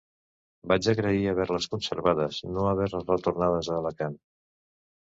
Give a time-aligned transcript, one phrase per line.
[0.71, 4.19] Vaig agrair haver-les conservades, no haver-les retornades a Alacant.